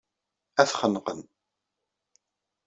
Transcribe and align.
Ad 0.59 0.67
t-xenqen. 0.67 1.21